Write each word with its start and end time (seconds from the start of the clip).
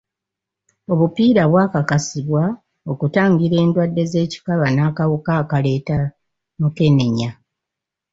Obupiira 0.91 1.43
bwakakasibwa 1.51 2.43
okutangira 2.91 3.55
endwadde 3.63 4.03
z'ekikaba 4.11 4.65
n'akawuka 4.71 5.31
akaleeta 5.41 5.97
mukenenya. 6.59 7.29